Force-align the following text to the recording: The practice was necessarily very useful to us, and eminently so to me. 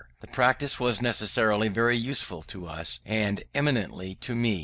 The 0.21 0.25
practice 0.25 0.79
was 0.79 0.99
necessarily 0.99 1.67
very 1.67 1.95
useful 1.95 2.41
to 2.41 2.65
us, 2.65 3.01
and 3.05 3.43
eminently 3.53 4.13
so 4.19 4.29
to 4.33 4.35
me. 4.35 4.59